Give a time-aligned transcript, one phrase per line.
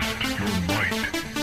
[0.00, 1.33] Test your might.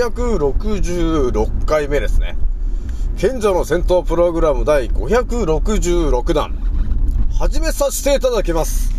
[0.00, 2.38] 666回目ですね。
[3.18, 6.54] 賢者の戦闘プログラム第566弾。
[7.38, 8.94] 始めさせていただきます。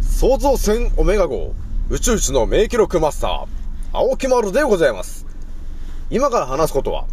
[0.00, 1.52] 創造船オメガ号
[1.90, 3.46] 宇宙一の名記録マスター、
[3.92, 5.26] 青木丸でございます。
[6.10, 7.06] 今から話すことは、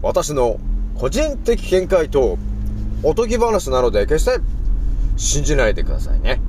[0.00, 0.58] 私の
[0.94, 2.38] 個人的見解と
[3.02, 4.38] おとぎ話なので決して
[5.18, 6.40] 信じないでくださいね。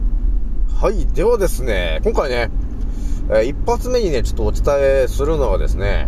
[0.82, 1.06] はい。
[1.06, 2.50] ではですね、今回ね、
[3.30, 6.08] えー一発目にね、ちょっとお伝えするのはですね、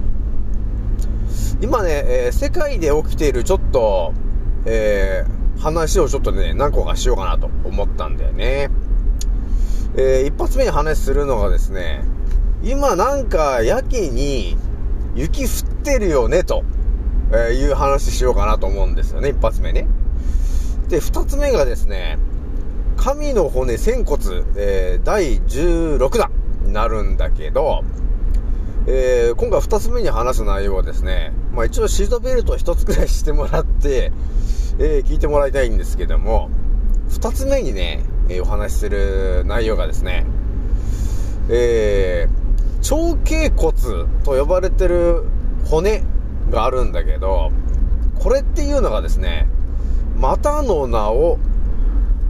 [1.61, 4.13] 今ね、えー世界で起きているちょっと、
[4.65, 8.71] えー話をちょっとね、何個かしようかなと思ったんだよね。
[9.95, 12.03] えー一発目に話するのがですね、
[12.63, 14.57] 今なんかやけに
[15.13, 15.49] 雪降っ
[15.83, 16.63] てるよね、と、
[17.31, 19.87] えいう話しようかなと思うんですよね、一発目ね。
[20.89, 22.17] で、二つ目がですね、
[22.97, 24.23] 神の骨仙骨、
[24.55, 26.31] えー第16弾
[26.65, 27.83] になるんだけど、
[28.87, 34.11] えー今回二つ目に話す内容はですね、まあ一応シートベルト一つくらいしてもらって、
[34.79, 36.49] えー聞いてもらいたいんですけども、
[37.09, 40.25] 二つ目にね、えーお話しする内容がですね、
[41.49, 43.73] えー、長頸骨
[44.23, 45.25] と呼ばれてる
[45.65, 46.03] 骨
[46.49, 47.51] があるんだけど、
[48.19, 49.47] これっていうのがですね、
[50.17, 51.37] またの名を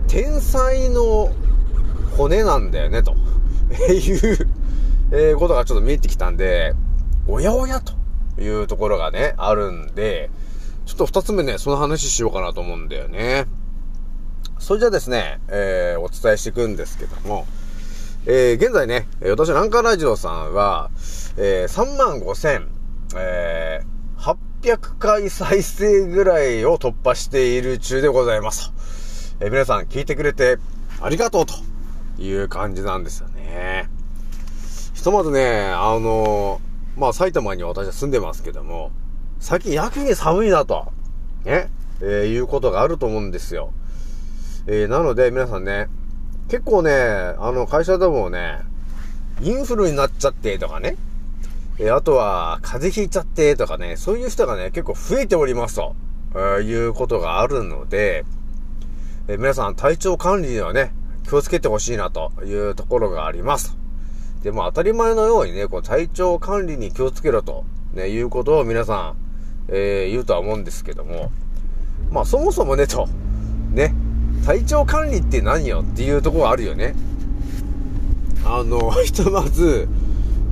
[0.07, 1.31] 天才の
[2.17, 3.15] 骨なんだよね、と。
[3.71, 4.47] いう、
[5.11, 6.73] えーことがちょっと見えてきたんで、
[7.27, 7.93] おやおやと
[8.41, 10.29] いうところがね、あるんで、
[10.85, 13.45] ちょっと二つ目ね、その話しようかなと思うんだよね。
[14.59, 17.45] それじゃあですね、えーお伝えしていくんですけども、
[18.25, 20.89] えー現在ね、えー私、ランカーラジオさんは、
[21.37, 22.67] えー3万5千、
[23.15, 23.91] えー
[24.61, 28.69] 800回再生ぐらいを突破している中でございます
[29.39, 29.45] と。
[29.45, 30.57] えー皆さん聞いてくれて
[31.01, 31.55] ありがとうと
[32.21, 33.89] いう感じなんですよね。
[35.01, 38.91] ひとまずね、あのーまあ、埼玉に私は住んでますけども、
[39.39, 40.93] 最近やけに寒いなと、
[41.43, 43.73] ね、えーいうことがあると思うんですよ。
[44.67, 45.87] えーなので皆さんね、
[46.49, 48.59] 結構ね、あの、会社でもね、
[49.41, 50.97] インフルになっちゃってとかね、
[51.79, 55.95] えーあとは、風邪ひいちゃってとかね、そういう人がね、結構増えておりますと、
[56.35, 58.23] えーいうことがあるので、
[59.27, 60.93] え皆さん体調管理にはね、
[61.27, 63.80] 気をつけてほしいなというところがあります。
[64.43, 67.63] でも当たり前のようにね、こう体調管理に気をつけろと、
[67.93, 69.15] ね、いうことを皆さん、
[69.67, 71.31] えー言うとは思うんですけども、
[72.11, 73.07] まあそもそもね、と、
[73.71, 73.93] ね、
[74.45, 75.83] 体調管理って何よ？
[75.83, 76.95] っていうところあるよね。
[78.43, 79.87] あの、 ひとまず、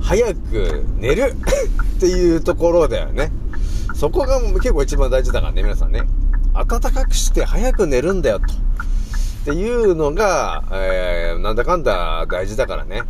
[0.00, 1.34] 早く寝る
[1.96, 3.32] っていうところだよね。
[3.94, 6.02] そこが結構一番大事だからね、皆さんね。
[6.54, 8.44] 暖かくして早く寝るんだよ、と。
[8.44, 13.02] っていうのが、えー、なんだかんだ大事だからね。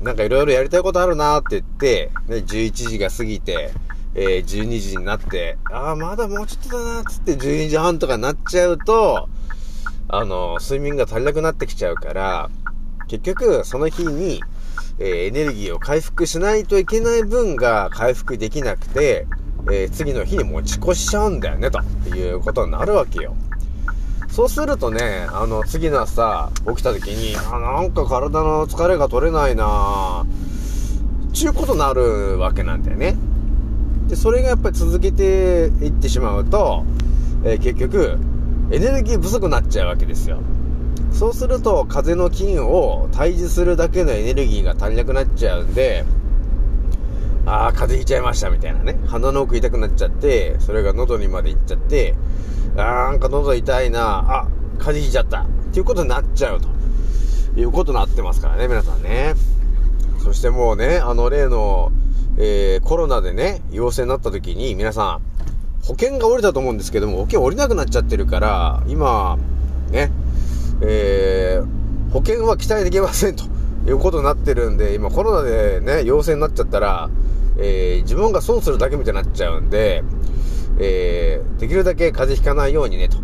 [0.00, 3.72] なんかいろいろやりたいことあるなって言って、ね、11時が過ぎて、
[4.14, 9.28] えー、12時になって、ああ、まだもうちょっとだな、つって12時半とかになっちゃうと、
[10.08, 12.50] あの、睡眠が足りなくなってきちゃうから、
[13.08, 14.42] 結局、その日に、
[14.98, 19.26] えーエネルギーを回復しないといけない分が回復できなくて、
[19.70, 23.34] えー次の日に持ち越しちゃうんだよね、ということになるわけよ。
[24.36, 33.16] そうするとね、あの、次の朝、起きた時に、あ、なんか体の疲れが取れないなぁ、ちゅうことになるわけなんだよね。
[34.08, 36.84] で、それがやっぱり続けていってしまうと、
[37.44, 38.18] えー結局、
[38.70, 40.40] エネルギー不足になっちゃうわけですよ。
[41.12, 46.04] そうすると、風邪の菌を退治するだけのエネルギーが足りなくなっちゃうんで、
[47.46, 48.98] ああ、風邪ひいちゃいましたみたいなね。
[49.06, 52.14] 鼻の奥痛くなっちゃって、それが喉にまで行っちゃって、
[52.76, 55.42] なんか喉痛いな、あ、風邪ひいちゃった。
[55.42, 56.68] っていうことになっちゃうと。
[57.58, 59.34] いうことになってますからね、皆さんね。
[60.22, 61.90] そしてもうね、あの例の、
[62.36, 65.22] えー、コロナでね、陽性になった時に皆さん、
[65.86, 69.38] 保険が降りたと思うんですけども、保険降りなくなっちゃってるから、今、
[69.90, 70.12] ね、
[70.82, 73.44] えー、保険は期待できませんと。
[73.86, 77.08] いうことになってるんで、今コロナでね、陽性になっちゃったら、
[77.56, 80.02] えー、自分が損するだけみたいになっちゃうんで、
[80.78, 83.18] えー、できるだけ風邪ひかないようにね、と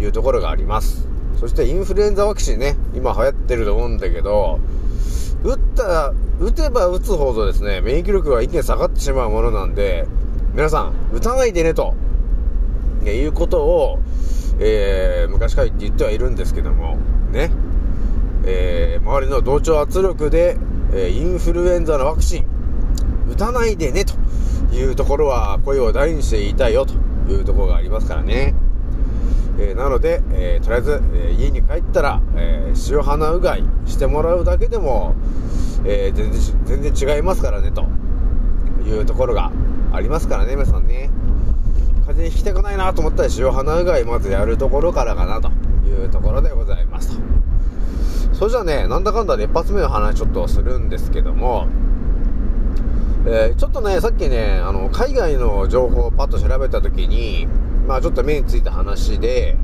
[0.00, 1.06] いうところがあります。
[1.38, 4.60] そしてインフルエンザワクチンね、今流行ってると思うんだけど、
[5.42, 10.06] 打った、打てば打つほどですね、免疫力が一気に下がってしまうものなんで、
[10.54, 11.94] 皆さん、打たないでね、と、
[13.02, 13.98] ね、いうことを、
[14.58, 16.96] えー、昔から言ってはいるんですけども、
[17.30, 17.50] ね、
[18.46, 20.56] えー、周りの同調圧力で、
[20.92, 22.46] えー、インフルエンザのワクチン、
[23.30, 24.14] 打たないでね、と
[24.74, 26.94] いうところは声を大にして言いたいよと
[27.30, 28.54] いうところがありますからね。
[29.58, 35.14] えーなので、えーとりあえず、えー家に帰ったら、えー塩花うがいしてもらうだけでも、
[35.84, 37.84] え全然、全然違いますからね、と
[38.84, 39.52] いうところが
[39.92, 41.10] ありますからね、皆さんね。
[42.06, 45.50] 風邪ひきたくないなと思ったら塩花うがいまずやるところからかなと
[45.88, 47.22] いうところでございますと。
[48.34, 51.66] それじゃあね、なんだかんだで一発目の話ちょっとするんですけども、
[53.26, 57.46] えーちょっとね、さっきね、あの、海外の情報をパッと調べたときに、
[57.86, 59.56] まあちょっと目についた話で、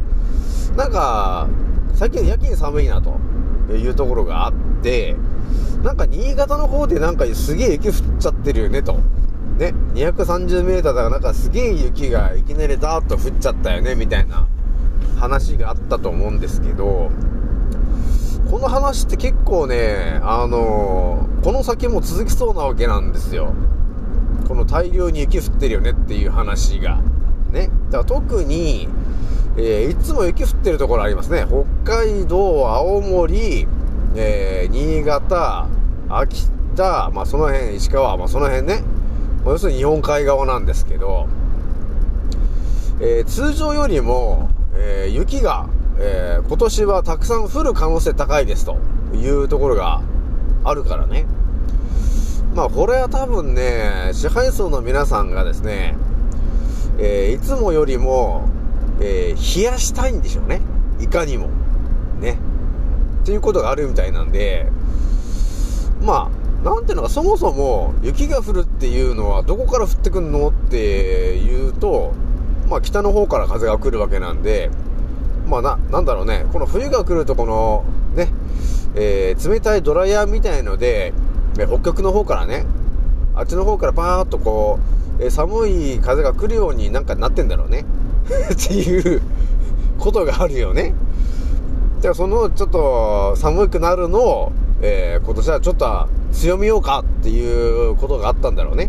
[0.76, 1.48] なんか、
[1.94, 3.18] 最近やけに寒いなと
[3.74, 4.52] いうところがあっ
[4.82, 5.14] て、
[5.82, 8.94] なんか新潟の方でなんかすげえ雪降っちゃってるよねと。
[9.58, 14.46] ね、230メーターだからなんかすげえ雪がいきなりダーッと降っちゃったよねみたいな
[15.18, 17.10] 話があったと思うんですけど、
[18.50, 23.54] この話って結構ね、あのーこの先も続きそうなわけなんですよ。
[24.46, 26.98] この大量に雪降ってるよねっていう話が。
[27.50, 27.70] ね。
[27.90, 28.88] だから特に、
[29.56, 31.46] えーいつも雪降ってるところありますね。
[31.84, 33.66] 北海道、青森、
[34.16, 35.66] えー新潟、
[36.10, 38.82] 秋田、まあその辺、石川、まあその辺ね。
[39.44, 41.26] まあ要するに日本海側なんですけど、
[43.00, 45.68] えー通常よりも、え雪が、
[46.00, 48.76] えー今年はたくさん降る可能性高いですと
[49.14, 50.00] いうところが
[50.64, 51.26] あるからね。
[52.54, 55.96] まあこれは多分ね、支配層の皆さんがですね、
[56.98, 58.48] えーいつもよりも、
[59.00, 60.60] えー冷やしたいんでしょうね。
[60.98, 61.48] いかにも。
[62.20, 62.38] ね。
[63.22, 64.66] っていうことがあるみたいなんで、
[66.02, 72.12] まあ、なんていうのか、そもそも雪が降るっていうのはどこから降ってくんのっていうと、
[72.68, 74.70] まあ北の方から風が来るわけなんで、
[75.50, 78.28] まあな、なんだろうね、この冬が来るとこの、ね、
[78.94, 81.12] えー冷たいドライヤーみたいので、
[81.56, 82.64] 北極の方からね、
[83.34, 84.78] あっちの方からパーッとこ
[85.18, 87.84] う、え寒い風が来るようになんかなってんだろうね。
[88.54, 89.20] っていう
[89.98, 90.94] ことがあるよね。
[92.00, 98.88] じゃあそのちょっと寒くなるのを、えー今年はちょっと強めようかっていうことがあったんだろうね。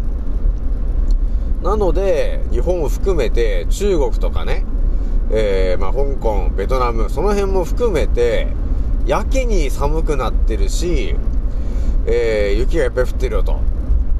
[1.63, 4.63] なので、日本を含めて中国とかね、
[5.33, 8.47] えーまあ、香港、ベトナム、その辺も含めて、
[9.05, 11.15] やけに寒くなってるし、
[12.05, 13.59] えー雪がいっぱい降ってるよと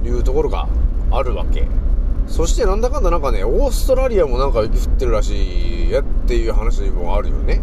[0.06, 0.68] いうところが
[1.12, 1.68] あるわけ。
[2.27, 7.62] そしてなんだかんだなんかね、オーストラリアもなんか雪降ってるらしいやっていう話もあるよね。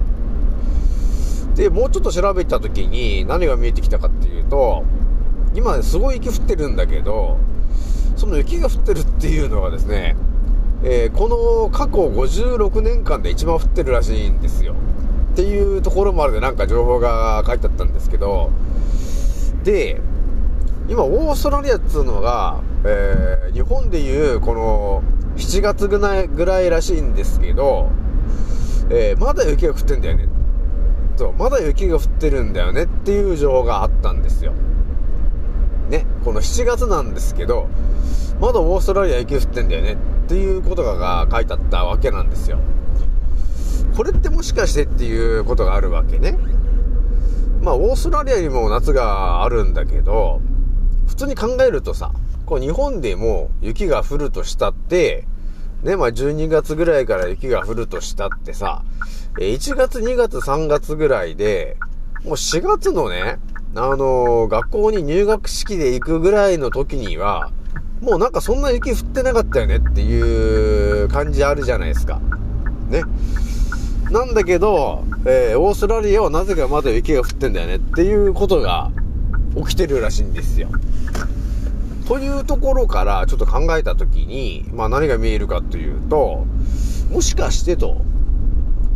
[1.55, 4.85] で、もうちょっと調べた時に何が見えてきたかっていうと、
[5.55, 7.39] 今、すごい雪降ってるんだけど、
[8.17, 10.17] その雪が降ってるっていうのがですね、
[10.91, 14.75] えーこの過去56年間で一番降ってるらしいんですよ。
[15.33, 18.51] っていうところもあるでなんか情報が書いてあったんですけど、
[19.65, 20.01] で、
[20.89, 25.03] 今オーストラリアっつうのが、えー日本でいうこの
[25.37, 27.91] 7月ぐらいぐらいらしいんですけど、
[28.89, 30.27] えーまだ雪が降ってんだよね。
[31.17, 34.53] そう、まだ雪が降ってるんだよねっていう情報があったんですよ。
[35.91, 37.69] ね、この7月なんですけど、
[38.41, 42.59] まだオーストラリア雪降ってんだよねっていうことが書いてあったわけなんですよ。
[43.97, 46.39] これってもしかしてっていうことがあるわけね。
[47.63, 50.43] まあ、オーストラリアにも夏があるんだけど、
[51.07, 52.13] 普通に考えるとさ、
[52.45, 55.27] こう日本でも雪が降るとしたって、
[55.83, 58.83] ね、まあ12月ぐらいから雪が降るとしたってさ、
[59.39, 61.79] 1月、2月、3月ぐらいで、
[62.23, 63.39] もう4月のね、
[63.75, 67.51] あのー学校に入学式で行くぐらいの時には、
[68.01, 72.21] もうなんかそんな雪降ってなかったよねっていう感じあるじゃないですか。
[72.89, 73.03] ね。
[74.11, 78.91] なんだけど、えーオーストラリアはなぜかまだ雪が降ってんだよねっていうことが
[79.57, 80.69] 起きてるらしいんですよ。
[82.07, 86.47] というところからちょっと考えたときに、まあ何が見えるかというと、
[87.11, 88.01] もしかしてと、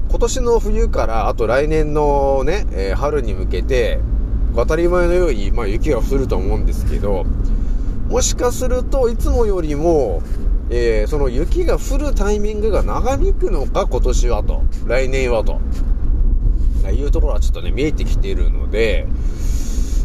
[0.08, 4.00] 今年の冬から、あと来年のね、えー春に向けて、
[4.54, 7.26] 当たり前のように、まあ雪が降ると思うんですけど、
[8.12, 10.20] もしかするといつもよりも、
[10.68, 14.62] えーその雪が降るタイミングが長引くのか、今年はと。
[14.86, 15.60] 来年はと。
[16.90, 19.06] いうところはちょっとね、見えてきているので、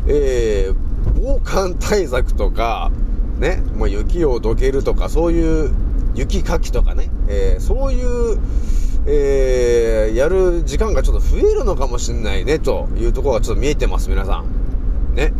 [0.07, 0.75] えー
[1.21, 2.91] 防寒対策とか、
[3.39, 5.75] ね、もう雪をどけるとか、そういう
[6.15, 8.39] 雪かきとかね、えーそういう、
[9.05, 15.13] えーやる時間がちょっと増えるのかもしれないね、というところがちょっと見えてます、皆さん。
[15.13, 15.33] ね。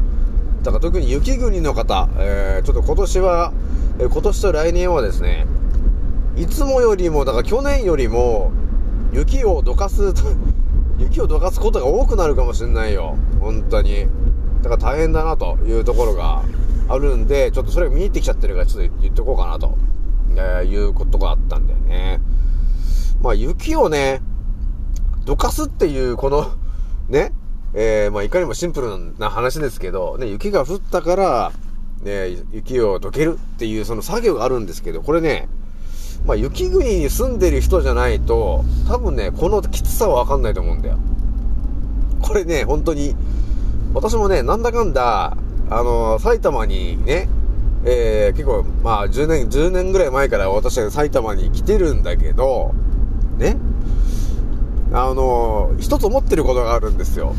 [0.67, 3.53] だか特に雪国の方、えーちょっと今年は、
[3.99, 5.47] えー今年と来年はですね、
[6.35, 8.51] いつもよりも、だから去年よりも、
[9.13, 10.13] 雪をどかす、
[10.99, 13.15] 雪をどかすことが多くなるかもしれないよ。
[13.39, 14.07] 本当に。
[14.61, 16.43] だから大変だなというところが
[16.89, 19.77] あるんで、ちょっとそれが見えてきちゃってるからちょっと言っておこうかなと、
[20.35, 22.19] えーいうことがあったんだよね。
[23.21, 24.21] まあ雪をね、
[25.23, 26.47] どかすっていうこの、
[27.07, 27.31] ね、
[27.73, 31.51] えーまあいかにもシンプルな話ですけど、ね、雪が降ったから、
[32.03, 35.47] ね、雪をどけるっていうその作業があるんですけど、これね、
[36.25, 40.97] まあ雪国に住んでる人じゃないと、多分ね、このきつさはわかんないと思うんだよ。
[42.21, 43.15] これね、本当に、
[43.93, 45.37] 私もね、なんだかんだ、
[45.69, 47.29] あの、埼玉にね、
[47.85, 52.73] えー、結構、まあ、10年、10年ぐらい前から私は埼玉に来てるんだけど、
[53.37, 53.57] ね、
[54.91, 57.35] あの、一つ思ってることがあるんですよ。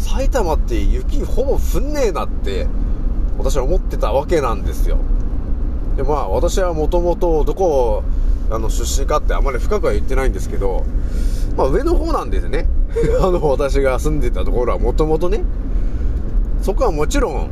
[0.00, 2.66] 埼玉って雪ほぼ降んねえなって、
[3.38, 4.98] 私は思ってたわけなんですよ。
[5.96, 8.02] で、まあ、私はもともとどこ、
[8.50, 10.84] あの、出身かってあまり深くは言ってないんですけど、
[11.56, 12.66] まあ、上の方なんですね。
[13.20, 15.42] あの、私が住んでたところはもともとね、
[16.62, 17.50] そこはもちろん、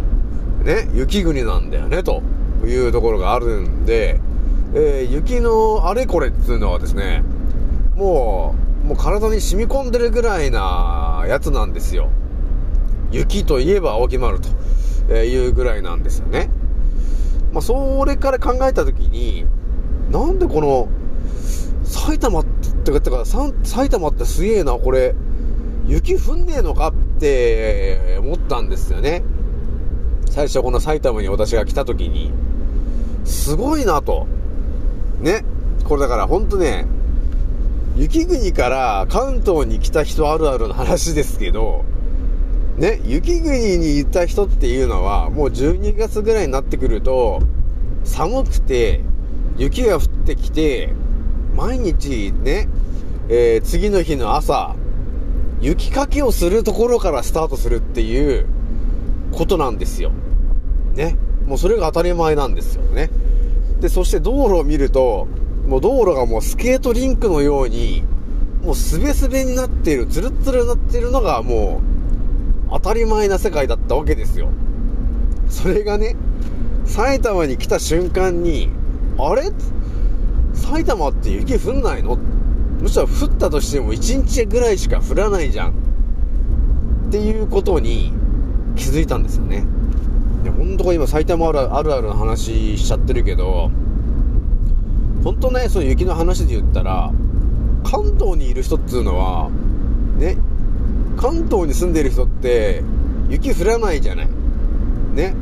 [0.64, 2.22] ね、雪国なんだよね、と
[2.66, 4.20] いうところがあるんで、
[4.74, 7.22] えー雪のあれこれっていうのはですね、
[7.96, 12.10] もう、もう体に染み込んでるぐらいなやつなんですよ。
[13.10, 14.38] 雪といえば青木丸
[15.08, 16.50] というぐらいなんですよね。
[17.52, 19.46] まあ、それから考えたときに、
[20.10, 20.88] なんでこの、
[21.84, 22.44] 埼玉っ
[22.84, 25.14] てか、てか、埼玉ってすげえな、これ、
[25.86, 29.22] 雪降んねえのかって思ったんですよね。
[30.28, 32.30] 最初この埼玉に私が来たときに、
[33.24, 34.26] すごいなと。
[35.20, 35.44] ね。
[35.84, 36.86] これだからほんとね、
[37.96, 41.84] 雪国から関東に来た人あるあるの話ですけど、
[42.78, 47.40] ね、雪国に行った人っていうのは、もう12月ぐらいになってくると、
[48.04, 49.00] 寒くて、
[49.56, 50.94] 雪が降ってきて、
[51.56, 52.68] 毎日ね、
[53.28, 54.76] えー次の日の朝、
[55.60, 58.46] 雪かきをするところからスタートするっていう
[59.32, 60.12] ことなんですよ。
[60.94, 61.16] ね。
[61.46, 63.10] もうそれが当たり前なんですよね。
[63.80, 65.26] で、そして道路を見ると、
[65.66, 68.04] もう道路がもうスケートリンクのように、
[68.62, 71.97] もうすべすべになっている、ツルツルになっているのがもう
[72.70, 74.50] 当たり前な世界だったわけですよ。
[75.48, 76.16] それがね、
[76.84, 78.70] 埼玉に来た瞬間に、
[79.18, 79.50] あれ？
[80.54, 82.16] 埼玉って雪降んないの？
[82.80, 85.70] むしろ降ったとしても1日ぐらいしか降らないじゃん。
[85.70, 85.72] っ
[87.10, 88.12] ていうことに
[88.76, 89.66] 気づいたんですよね。
[90.44, 93.70] で、ほんとこれ今埼玉あるあるあるの話しちゃってるけど、
[95.24, 97.10] 本当ね、その雪の話で言ったら、
[97.82, 99.50] 関東にいる人っていうのは、
[100.18, 100.36] ね、
[101.18, 102.82] 関東に住んでる人って、
[103.28, 104.28] 雪降らないじゃない。
[105.14, 105.34] ね。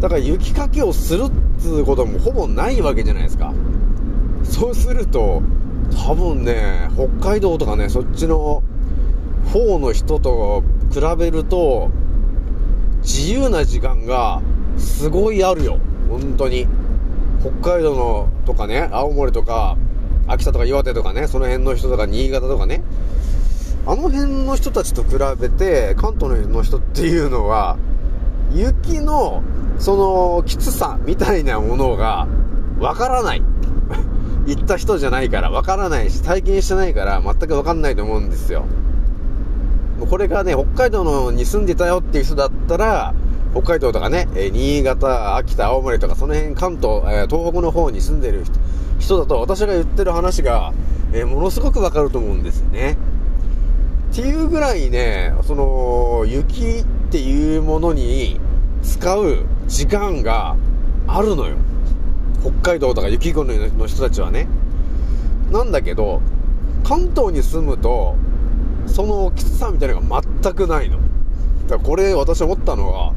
[0.00, 3.52] だから雪かきをするっつうこともほぼないわけじゃないですか。
[4.44, 5.42] そうすると、
[6.06, 8.62] 多分ね、北海道とかね、そっちの
[9.52, 11.90] 方の人と比べると、
[13.02, 14.40] 自由な時間が
[14.76, 15.78] すごいあるよ。
[16.08, 16.66] 本当に。
[17.40, 19.76] 北海道のとかね、青森とか、
[20.26, 22.82] 秋田とか岩手とかね、その辺の人とか新潟とかね、
[23.88, 27.78] あの辺の人たちと比べて、関東の人っていうのは、
[28.52, 29.42] 雪の、
[29.78, 32.28] その、きつさみたいなものが、
[32.78, 33.42] わからない。
[34.44, 38.66] 行った人じゃないから、わからないし、体験してないから、全くわかんないと思うんですよ。
[40.10, 43.14] これがね、北海道のに住んでたよっていう人だったら、
[43.52, 48.44] 北海道とかね、え新潟、秋田、青森とか、その辺関東、え東北の方に住んでる
[48.98, 50.74] 人だと、私が言ってる話が、
[51.14, 52.98] えものすごくわかると思うんですよね。
[54.12, 58.40] っていうぐらいね、その、雪っていうものに
[58.82, 60.56] 使う時間が
[61.06, 61.56] あるのよ。
[62.40, 64.48] 北海道とか雪国の人たちはね。
[65.50, 66.20] なんだけど、
[66.84, 68.16] 関東に住むと、
[68.86, 70.98] そのきつさみたいなのが全くないの。
[71.68, 73.12] だからこれ私思ったのが、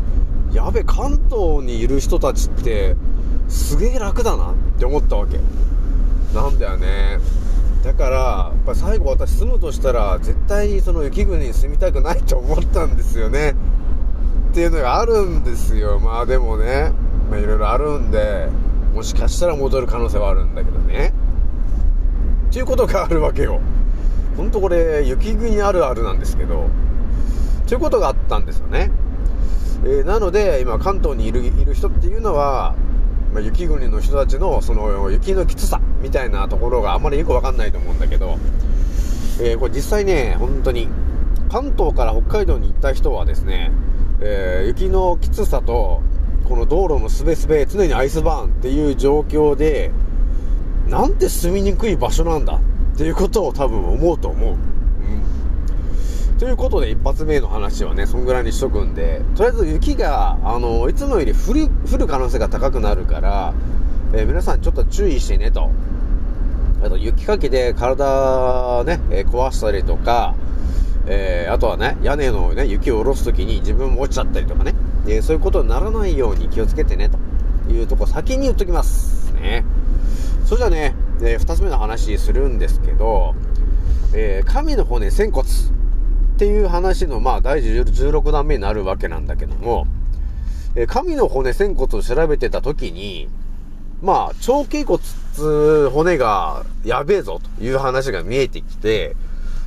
[0.53, 2.95] やべ、関東にいる人たちって、
[3.47, 5.39] すげえ楽だなって思ったわけ。
[6.35, 7.19] なんだよね。
[7.83, 13.55] だからやっぱ最後私住むとしたら絶対にその雪国に住みたくないと思ったんですよね。
[14.51, 15.99] っていうのがあるんですよ。
[15.99, 16.91] まあでもね
[17.29, 18.49] まあいろいろあるんで
[18.93, 21.13] もしかしたら戻る可能性はあるんだけどね。
[22.49, 23.61] っていうことがあるわけよ。
[24.37, 26.67] ほんとこれ雪国あるあるなんですけど。
[27.67, 28.91] ということがあったんですよね、
[29.85, 32.75] えーなので今関東にいるいる人っていうのは
[33.33, 38.37] まあ、雪国の人たちのその雪のきつさみたいなところがあんまりよくわかんないと思うんだけど、
[39.39, 40.87] えーこれ実際ね、本当に
[41.49, 43.71] 関東から北海道に行った人はですね、
[44.19, 46.01] えー雪のきつさと
[46.47, 49.91] この道路のすべすべ常にアイスバーンっていう状況で
[50.89, 52.59] なんて住みにくい場所なんだ
[52.93, 54.70] っていうことを多分思うと思う。
[56.41, 63.53] ということで一発目の話はね、そんぐらいにしとくんで、とりあえず雪が、あの、いつもより降る、降る可能性が高くなるから、
[64.11, 65.69] えー皆さんちょっと注意してねと。
[66.83, 70.33] あと、雪かきで体ね、えー壊したりとか、
[71.05, 74.73] えーあとはね、屋根のね、雪を下ろすときに自分も落ちちゃったりとかね、
[75.07, 77.11] えそういうことにならないように気をつけてね、
[77.67, 79.31] というとこ先に言っときます。
[79.33, 79.63] ね。
[80.45, 83.35] それじゃあね、えー二つ目の話するんですけど、
[84.15, 85.47] えー神の骨、仙骨。
[86.41, 89.85] っていう話の、まあ、第16弾目になるわけなんだけども、
[90.75, 93.29] え神の骨、仙骨を調べてた時に、
[94.01, 94.99] まあ、長頸骨
[95.91, 99.15] 骨がやべえぞという話が見えてきて、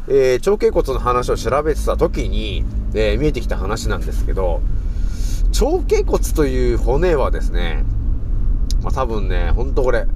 [0.09, 4.61] えー長頸骨の話を調べてた時に、えー見えてきた話なんですけど、
[5.53, 7.85] 長頸骨という骨はですね、
[8.83, 10.07] まあ多分ね、ほんとこれ、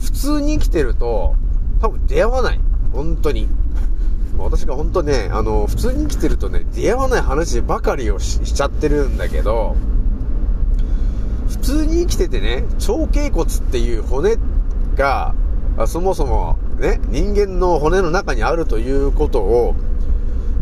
[0.00, 1.34] 普通に生きてると、
[1.82, 2.60] 多分出会わない。
[2.94, 3.48] 本当に。
[4.38, 9.76] 私が本当ね、あの、普通に生きてるとね、出会わない話ばかりをしちゃってるんだけど、
[11.48, 14.36] 普通に生きててね、長頸骨っていう骨
[14.94, 15.34] が、
[15.86, 19.74] そもそもね、人間の骨の中にあるということを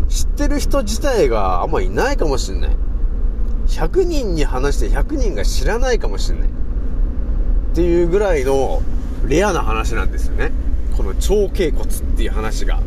[0.08, 2.76] 知ってる人自体があんまいないかもしれない。
[3.66, 6.48] 100人に話して100人が知らないかもしれない。
[6.48, 6.50] っ
[7.74, 8.82] ていうぐらいの
[9.26, 10.52] レアな話なんですよね。
[10.96, 12.80] この長頸骨っていう話が。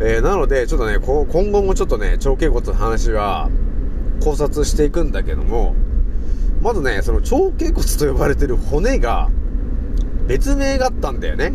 [0.00, 3.50] えーなので、ちょっとね、今後もちょっとね、長頸骨の話は
[4.22, 5.74] 考察していくんだけども、
[6.62, 9.28] まずね、その長頸骨と呼ばれてる骨が
[10.28, 11.52] 別名があったんだよね。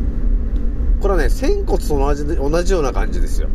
[1.02, 3.48] これはね、仙骨と同じ、同じような感じですよ。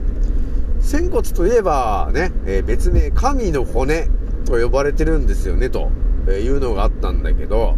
[0.81, 4.09] 仙骨といえばね、えー別名神の骨
[4.47, 5.91] と呼ばれてるんですよね、と
[6.29, 7.77] いうのがあったんだけど、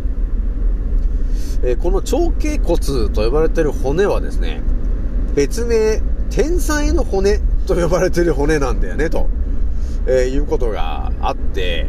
[1.65, 4.63] えーこの長頸骨と呼ばれてる骨はですね、
[5.35, 9.29] 別名、天才の骨と呼ばれてる骨なんだよね、と、
[10.07, 11.89] えーいうことがあって、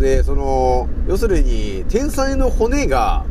[0.00, 3.24] で、その、要するに、天才の骨が、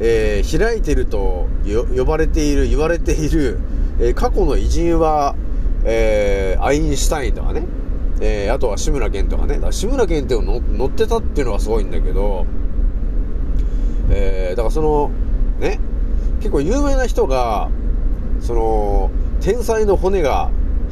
[0.00, 3.58] えー開いてるとよ呼ばれている、言われている、
[4.00, 5.36] えー過去の偉人は、
[5.84, 7.64] えーアインシュタインとかね、
[8.20, 12.46] えーあとは志村けんとかね、だから志村けんっての乗ってたっていうのがすごいんだけど、
[14.10, 15.10] えーだからその、
[15.60, 15.78] ね、
[16.40, 17.70] 結構有名な人が、
[18.42, 20.50] その、天才の骨が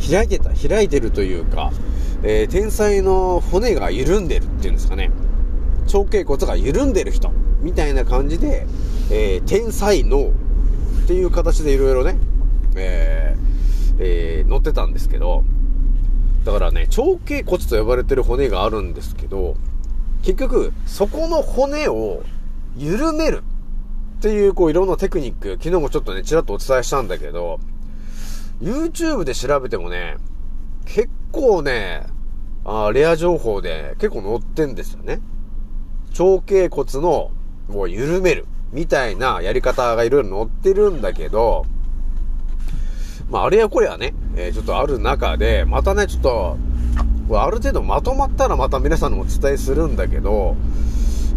[0.08, 1.72] 開いてた、開いてるというか、
[2.22, 5.10] えー天才の骨が緩んでるっていうんですかね。
[5.86, 8.66] 長頸骨が緩んでる人、みたいな感じで、
[9.10, 10.32] えー天才脳っ
[11.06, 12.16] ていう形でいろいろね、
[12.76, 15.44] えーえー乗ってたんですけど、
[16.44, 19.56] だからね、長頸骨と呼ばれてる骨があるんですけど、
[20.22, 22.22] 結局、そこの骨を
[22.76, 23.42] 緩める
[24.20, 27.58] っていう、こう、いろんなテクニック、昨日もちょっとね、ちらっとお伝えしたんだけど、
[28.60, 30.18] YouTube で調べてもね、
[30.84, 32.02] 結構ね、
[32.66, 35.22] あレア情報で結構載ってんですよね。
[36.12, 37.30] 長頸骨の、
[37.70, 41.64] もう緩める、みたいなやり方がいろいろ載ってるんだけど、
[43.30, 46.58] まあ、あれやこれやね、えーちょっとある中で、またね、ちょっと、
[47.38, 50.56] ある程度まとまったらまた皆さんにもお伝えするんだけど、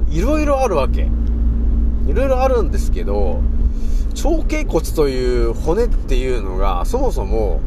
[0.09, 1.07] いろいろあるわけ。
[2.07, 3.41] いろいろあるんですけど、
[4.13, 7.61] 長頸骨という骨っていうのが、そもそも、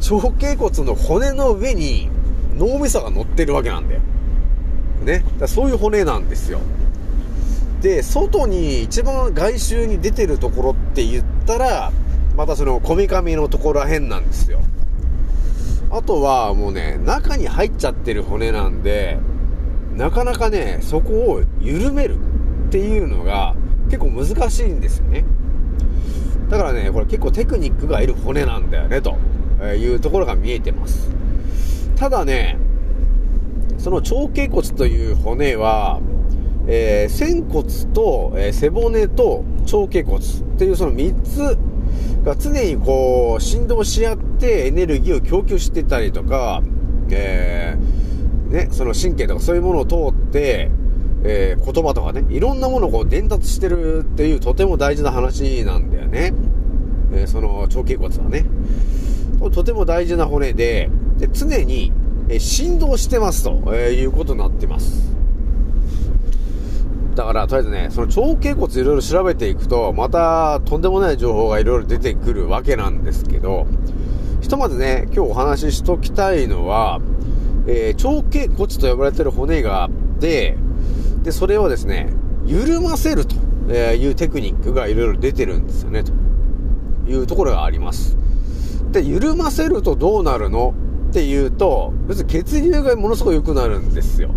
[0.00, 2.10] 長頸骨の骨の上に
[2.56, 4.00] 脳みそが乗ってるわけなんだよ。
[5.04, 5.24] ね。
[5.38, 6.60] だそういう骨なんですよ。
[7.80, 11.92] で、外に一番外周に出てるところって言ったら、
[12.36, 14.60] またその、こめかみのところら辺なんですよ。
[15.90, 19.18] あとはもうね、中に入っちゃってる骨なんで、
[19.94, 22.16] なかなかね、そこを緩める
[22.74, 25.24] っていうのが結構難しいんですよね。
[26.50, 29.16] だからね、これ結構テクニックがいる骨なんだよね、と
[29.76, 31.08] いうところが見えてます。
[31.94, 32.58] ただね、
[33.78, 36.00] その長頸骨という骨は、
[36.66, 37.62] えー仙骨
[37.94, 41.56] と、えー背骨と長頸骨っていうその3つ、
[42.24, 46.60] が常にこう、振動し合ってエネルギーを供給してたりとか、
[47.10, 50.72] えー、ね、その神経とかそういうものを通って、
[51.24, 56.34] えー言葉とかね、いろんなものをこう伝達してるっていうとても大事な話なんだよね。
[57.12, 58.44] えーその腸頸骨はね。
[59.52, 61.92] とても大事な骨で、で常に、
[62.28, 65.14] えー振動してますと、えいうことになってます。
[67.14, 73.66] だから、とりあえずね、その腸頸骨いろいろ調べていくと、またとんでもない情報がいろいろ出てくるわけなんですけど、
[74.40, 77.00] ひとまずね、今日お話ししときたいのは、
[77.66, 80.58] えー腸頸骨と呼ばれてる骨があって、
[81.24, 82.12] で、それをですね、
[82.46, 83.34] 緩ませると
[83.72, 86.12] いうテクニックがいろいろ出てるんですよね、と
[87.10, 88.16] いうところがあります。
[88.92, 90.74] で、緩ませるとどうなるの？
[91.10, 94.30] っていうと、別に血流がものすごく良くなるんですよ。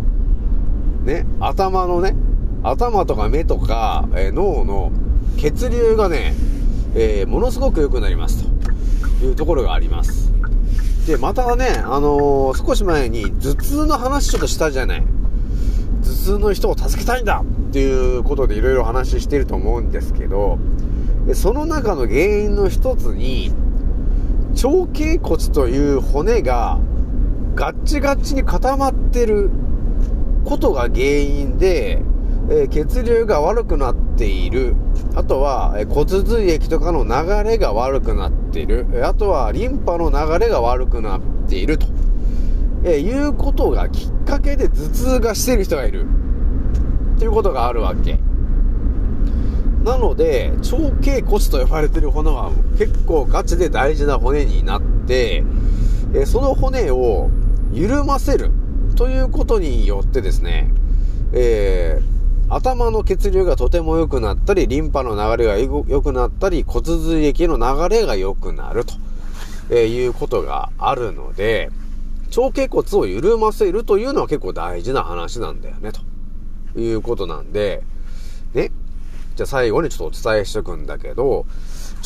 [1.03, 2.15] ね、頭のね、
[2.63, 4.91] 頭とか目とか、え脳の
[5.37, 6.33] 血流がね、
[6.95, 8.45] えーものすごく良くなります
[9.19, 10.31] というところがあります。
[11.05, 15.03] で、またね、あのー少し前に頭痛の話ちょっとしたじゃない。
[16.07, 20.57] 頭痛の人を助けたいんだっていうことでいろいろ話してると思うんですけど、
[21.33, 23.51] その中の原因の一つに、
[24.63, 26.79] 腸頸骨という骨が
[27.55, 29.49] ガッチガッチに固まってる
[30.45, 32.01] ことが原因で、
[32.49, 34.75] え血流が悪くなっている。
[35.15, 38.85] あとは、え骨髄液とかの流れが悪くなっている。
[39.03, 41.87] あとは、リンパの流れが悪くなっていると。
[42.87, 46.05] えーいうことがきっかけで頭痛がしてる人がいる。
[47.17, 48.17] っていうことがあるわけ。
[49.83, 55.43] なので、腸頸骨と呼ばれてる骨は結構ガチで大事な骨になって、
[56.13, 57.29] えその骨を
[57.73, 58.51] 緩ませる
[58.95, 60.71] ということによってですね、
[61.33, 62.17] えー
[62.49, 68.93] 頭の血流がとても良くなったり、リンパの流れが良くなったり、骨髄液の流れが良くなると、
[69.69, 71.69] えいうことがあるので、
[72.35, 75.91] 腸頸骨を緩ませるというのは結構大事な話なんだよね、
[76.73, 77.83] ということなんで、
[78.53, 78.71] ね。
[79.35, 81.45] じゃあ最後にちょっとお伝えしとくんだけど、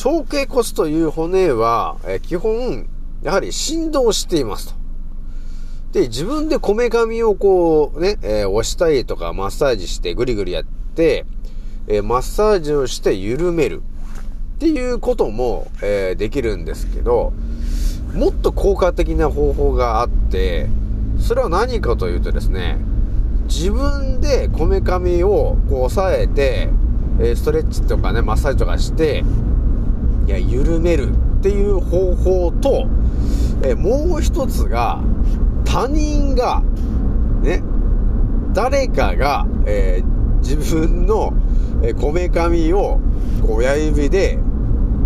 [0.04, 2.88] 腸頸骨という骨は、え基本、
[3.22, 4.82] やはり振動していますと。
[5.92, 11.26] で、自分でこめかみをこうね、えー押したりとかマッサージしてぐりぐりやって、
[11.86, 13.82] えーマッサージをして緩める
[14.56, 17.32] っていうことも、えーできるんですけど、
[18.14, 20.68] もっと効果的な方法があって、
[21.18, 22.78] それは何かというとですね、
[23.46, 26.68] 自分でこめかみをこう押さえて、
[27.20, 29.24] えストレッチとかね、マッサージとかして、
[30.26, 32.86] いや、緩めるっていう方法と、
[33.64, 35.00] えもう一つが、
[35.64, 36.62] 他人が、
[37.42, 37.62] ね、
[38.52, 41.32] 誰かが、えー自分の
[42.00, 43.00] こめかみを、
[43.40, 44.38] こう親指で、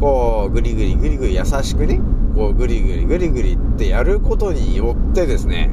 [0.00, 2.00] こう、ぐりぐりぐりぐり優しくね、
[2.36, 5.70] こう、ぐりぐりぐりぐりってやることによってですね、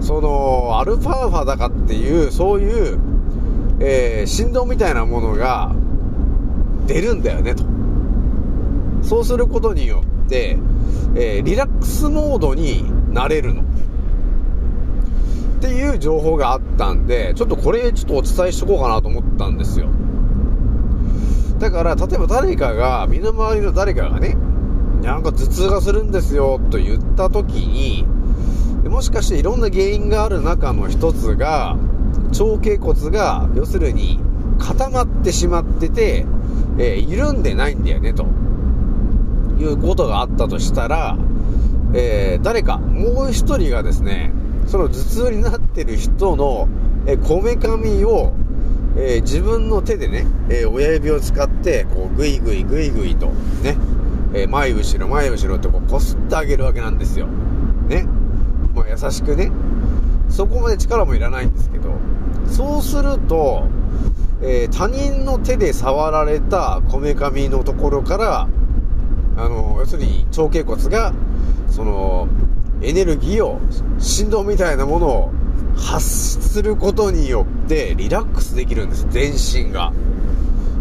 [0.00, 2.98] その、アルファーファだかっていう、そういう、
[3.80, 5.74] えー振動みたいなものが
[6.86, 7.64] 出るんだよね、と。
[9.02, 10.58] そうすることによって、
[11.14, 13.60] えーリラックスモードになれるの。
[13.60, 13.64] っ
[15.60, 19.88] ていう情報があったんで、ちょっとこれちょっとお伝えしとこうかなと思ったんですよ。
[21.58, 24.36] だから、例えば誰かが、身の回りの誰かがね、
[25.02, 28.06] なんか頭痛がするんですよと言った時に、
[28.88, 31.76] もしかしていろんな原因がある中の一つが、
[32.30, 34.20] 腸頸骨が、要するに
[34.58, 36.24] 固まってしまってて、
[36.78, 38.26] えー緩んでないんだよね、と。
[39.58, 41.16] いうことがあったとしたら、
[41.94, 44.32] えー誰か、もう一人がですね、
[44.66, 46.68] その頭痛になってる人の、
[47.26, 48.32] こめかみを、
[48.96, 53.26] えー自分の手でね、え親指を使って、こう、ぐいぐいぐいぐいと、
[53.62, 53.76] ね、
[54.34, 57.26] えー前後ろ前後ろってこう、こすってあげるわけなんですよ。
[57.88, 58.06] ね。
[58.74, 59.52] まあ、優しくね。
[60.28, 61.90] そこまで力もいらないんですけど、
[62.46, 63.64] そうすると、
[64.40, 68.48] えー他人の手で触られたこめかみのところから、
[69.36, 71.12] あの、要するに腸頸骨が、
[71.68, 72.28] その、
[72.80, 73.60] エネルギーを、
[73.98, 75.32] 振動みたいなものを
[75.76, 79.92] 発することによってリラックスできるんです、全身が。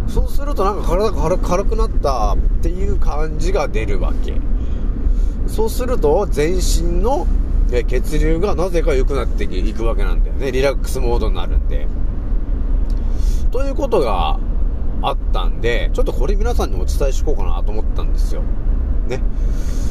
[0.07, 4.33] そうするとなんか体が軽くなったっていう感じが出るわけ。
[5.47, 7.27] そうすると全身の
[7.87, 10.51] 血流がなぜか良くなっていくわけなんだよね。
[10.51, 11.87] リラックスモードになるんで。
[13.51, 14.39] ということが
[15.01, 18.43] あったんで、ちょっとこれ皆さんにお伝えしようかなと思ったんですよ。
[19.07, 19.21] ね。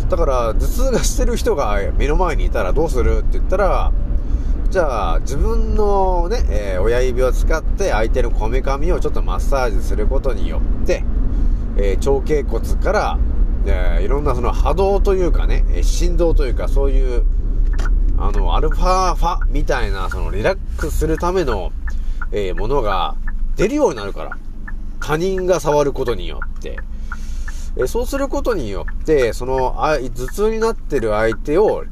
[0.09, 3.93] だから、頭痛がしてる人が目の前にいたらどうするって言ったら、
[4.71, 11.05] じゃあ、自分のね、えー親指を使って相手のこめかみをちょっとマッサージすることによって、
[11.77, 13.19] えー腸頸骨から、
[13.67, 17.25] えーいろんなその波動というかね、え振動というかそういう、
[18.19, 21.73] あの、アルファファみたいな、そのリラックスするための、
[22.33, 23.15] えーものが
[23.57, 24.37] 出るようになるから。
[25.03, 26.79] 他人が触ることによって。
[27.79, 31.85] えそうすることによって、その、あ頭痛になってる相手を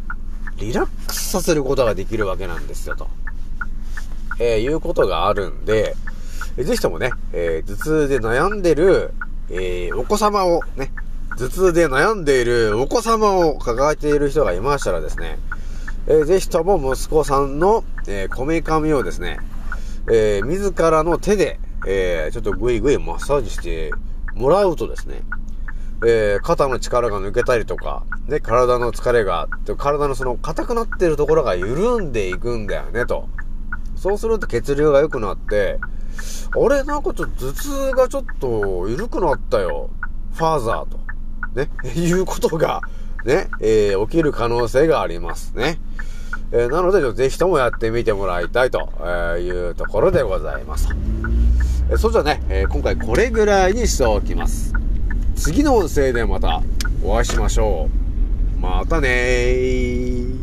[0.59, 3.09] リラックスさせることができるわけなんですよ、と。
[4.39, 5.97] えーいうことがあるんで、
[6.59, 9.15] えーぜひともね、えー頭痛で悩んでる、
[9.51, 10.93] えーお子様をね、
[11.37, 15.39] 頭痛で悩んでいるお子様を抱えている人がいましたらですね、
[16.07, 19.39] えーぜひとも息子さんの、えこめかみをですね、
[20.11, 23.93] えー自らの手で、えーちょっとぐいぐいマッサージして
[24.35, 25.23] もらうとですね、
[26.07, 33.29] えー肩の力が抜けたりとか、ね、体の疲れが、体のその硬くなってるところが緩んでいくんだよね、と。
[33.97, 35.79] そうすると血流が良くなって、
[36.55, 39.91] あれなんかちょっと頭痛がちょっと緩くなったよ。
[40.35, 40.99] ファーザーと。
[41.55, 42.83] ね、 いうことが、
[43.25, 45.81] ね、えー起きる可能性がありますね。
[46.53, 48.89] えーなので、ちょっとぜひともやってみてもらいたいと
[49.39, 50.89] いうところでございます。
[51.91, 54.73] えーそれじゃあね、えー今回これぐらいにしておきます。
[55.37, 56.63] 次の音声でまた
[57.05, 57.89] お会いしましょ
[58.59, 58.61] う。
[58.61, 60.39] またねー。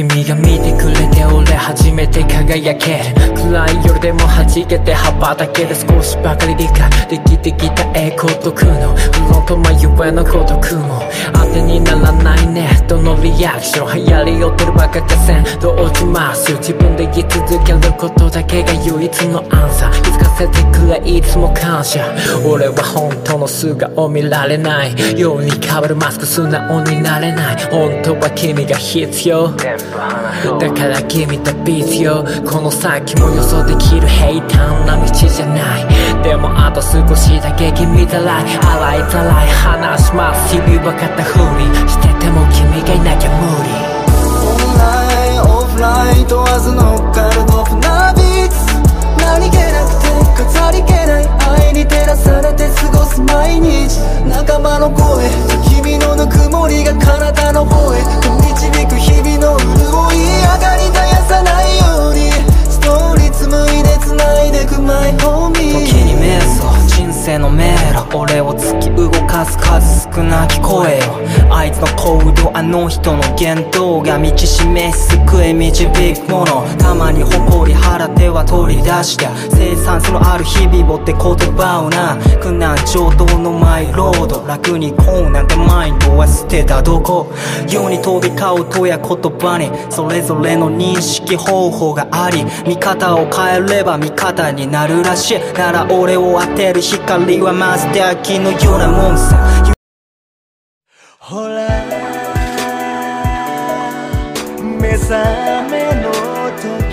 [0.00, 3.34] 君が見てくれて俺初めて輝ける。
[3.34, 5.74] 暗い夜でも弾けて羽ばたける。
[5.74, 11.02] 少しばかり理解できてきた栄光と苦悩フロント眉上の孤独も
[11.34, 14.72] 当てにならないねどのリアクション流行り寄ってる。
[14.72, 17.80] バカかせんどうします自分で言い続ける。
[18.00, 22.00] ことだけが唯一のアンサーせてくれいつも感謝。
[22.46, 27.56] 俺は本当の素顔見られないように変わるマスク素直になれない。
[27.70, 29.52] 本当は君が必要。
[29.52, 35.84] だから君と必要この先も予想できる平坦な道じゃない。
[36.22, 39.48] でもあと少しだけ君たらい洗いざらい。
[39.60, 43.68] 話します日々は肩振りしてても君がいなきゃ無理。
[44.40, 44.80] オンラ
[45.28, 48.56] インオフライン問わず乗っかるドフなビーツ。
[49.20, 49.89] 何気なく
[50.36, 51.26] 飾り気ない
[51.68, 55.28] 愛に照らされて過ごす毎日仲間の声
[55.68, 62.30] 君のぬくもりが体の方へと導く日々の潤い上がり絶やさないように。
[62.70, 66.70] ストーリー紡いで繋いでくマイホーミー時に瞑想
[67.20, 68.16] 生の迷路。
[68.16, 76.64] 俺を突き動かす数少なき声よあいつの行動あの人の言動が道示す救い導くもの。
[76.78, 82.16] たまに誇り腹手は取り出した生産性のある日々をって言葉をな。
[82.40, 84.46] 苦難上等のマイロード。
[84.46, 87.30] 楽にこうなんてマインドは捨てたどこ。
[87.68, 89.70] 世に飛び交うとや言葉に。
[89.90, 92.44] それぞれの認識方法があり。
[92.66, 95.38] 見方を変えれば味方になるらしい。
[95.54, 99.74] なら俺を当てる光はまずで秋のようなもんさ
[101.18, 101.66] ほら
[104.78, 106.12] 目覚めの
[106.54, 106.89] 時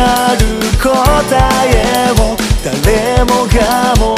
[0.00, 0.88] ある答
[1.66, 4.17] えを誰もが持